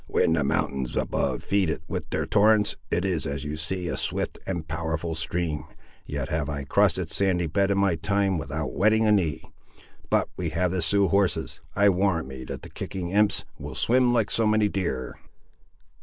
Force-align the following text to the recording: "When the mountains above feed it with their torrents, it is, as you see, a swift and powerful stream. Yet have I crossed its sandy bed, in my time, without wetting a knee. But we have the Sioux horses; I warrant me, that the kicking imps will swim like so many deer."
"When 0.07 0.33
the 0.33 0.43
mountains 0.43 0.97
above 0.97 1.43
feed 1.43 1.69
it 1.69 1.83
with 1.87 2.09
their 2.09 2.25
torrents, 2.25 2.75
it 2.89 3.05
is, 3.05 3.27
as 3.27 3.43
you 3.43 3.55
see, 3.55 3.87
a 3.87 3.95
swift 3.95 4.39
and 4.47 4.67
powerful 4.67 5.13
stream. 5.13 5.65
Yet 6.07 6.29
have 6.29 6.49
I 6.49 6.63
crossed 6.63 6.97
its 6.97 7.15
sandy 7.15 7.45
bed, 7.45 7.69
in 7.69 7.77
my 7.77 7.93
time, 7.97 8.39
without 8.39 8.73
wetting 8.73 9.05
a 9.05 9.11
knee. 9.11 9.43
But 10.09 10.27
we 10.35 10.49
have 10.49 10.71
the 10.71 10.81
Sioux 10.81 11.09
horses; 11.09 11.61
I 11.75 11.89
warrant 11.89 12.27
me, 12.27 12.43
that 12.45 12.63
the 12.63 12.69
kicking 12.71 13.09
imps 13.11 13.45
will 13.59 13.75
swim 13.75 14.11
like 14.11 14.31
so 14.31 14.47
many 14.47 14.67
deer." 14.69 15.19